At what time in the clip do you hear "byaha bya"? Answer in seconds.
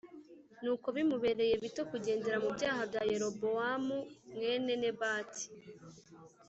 2.57-3.01